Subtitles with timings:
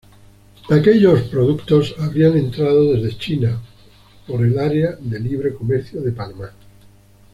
[0.71, 3.61] Aquellos productos habrían entrado desde China,
[4.25, 6.49] por el área de libre comercio de Panamá.